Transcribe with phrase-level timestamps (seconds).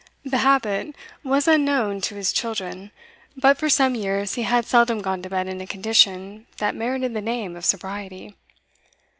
[0.25, 2.89] The habit was unknown to his children,
[3.37, 7.13] but for some years he had seldom gone to bed in a condition that merited
[7.13, 8.33] the name of sobriety.